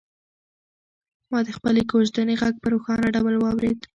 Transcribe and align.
ما 1.31 1.39
د 1.47 1.49
خپلې 1.57 1.81
کوژدنې 1.91 2.35
غږ 2.41 2.55
په 2.61 2.67
روښانه 2.73 3.07
ډول 3.15 3.35
واورېد. 3.39 3.79